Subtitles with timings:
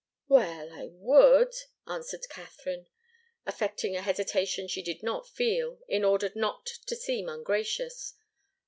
[0.27, 1.53] "Well I would,"
[1.85, 2.87] answered Katharine,
[3.45, 8.15] affecting a hesitation she did not feel, in order not to seem ungracious.